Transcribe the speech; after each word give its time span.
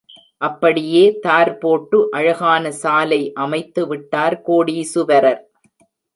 அப்படியே 0.37 1.03
தார் 1.19 1.51
போட்டு 1.57 1.97
அழகான 2.11 2.71
சாலை 2.81 3.21
அமைத்து 3.35 3.83
விட்டார் 3.87 4.37
கோடீசுவரர். 4.47 5.41